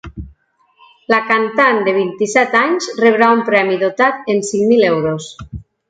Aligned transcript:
La 1.13 1.19
cantant 1.27 1.83
de 1.89 1.93
vint-i-set 1.99 2.57
anys 2.63 2.89
rebrà 3.05 3.31
un 3.37 3.47
premi 3.53 3.81
dotat 3.87 4.33
en 4.37 4.43
cinc 4.53 4.71
mil 4.75 4.87
euros. 4.93 5.31